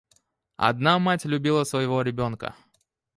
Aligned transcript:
Одна 0.57 0.97
мать 0.97 1.25
любила 1.25 1.63
своего 1.63 2.01
ребенка. 2.01 2.55